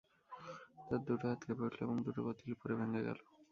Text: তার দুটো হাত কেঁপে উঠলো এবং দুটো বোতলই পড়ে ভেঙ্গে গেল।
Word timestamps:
তার 0.85 0.99
দুটো 1.07 1.25
হাত 1.29 1.39
কেঁপে 1.45 1.63
উঠলো 1.67 1.81
এবং 1.85 1.97
দুটো 2.05 2.19
বোতলই 2.25 2.55
পড়ে 2.59 2.73
ভেঙ্গে 2.79 3.01
গেল। 3.07 3.19